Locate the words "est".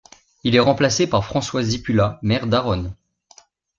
0.55-0.59